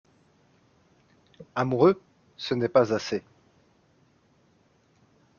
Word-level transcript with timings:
Amoureux!… 1.53 2.01
ce 2.35 2.55
n’est 2.55 2.69
pas 2.69 2.91
assez!… 2.91 3.21